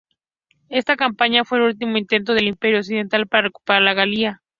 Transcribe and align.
Esta 0.69 0.95
campaña 0.95 1.45
fue 1.45 1.59
el 1.59 1.65
último 1.65 1.95
intento 1.95 2.33
del 2.33 2.47
Imperio 2.47 2.79
occidental 2.79 3.27
por 3.27 3.41
recuperar 3.43 3.83
la 3.83 3.93
Galia. 3.93 4.41